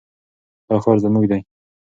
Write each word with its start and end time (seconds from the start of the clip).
دا 0.67 0.75
ښار 0.83 0.97
زموږ 1.03 1.25
دی. 1.31 1.41